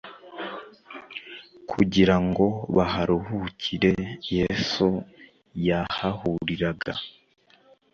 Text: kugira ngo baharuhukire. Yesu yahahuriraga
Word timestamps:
kugira 1.69 2.15
ngo 2.25 2.45
baharuhukire. 2.75 3.93
Yesu 4.35 4.87
yahahuriraga 5.67 6.93